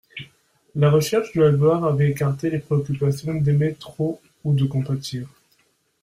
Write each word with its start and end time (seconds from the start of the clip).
La 0.73 0.89
recherche 0.89 1.31
de 1.35 1.43
la 1.43 1.51
gloire 1.51 1.83
avait 1.85 2.09
écarté 2.09 2.49
les 2.49 2.57
préoccupations 2.57 3.35
d'aimer 3.35 3.75
trop 3.75 4.19
ou 4.43 4.55
de 4.55 4.65
compatir. 4.65 5.27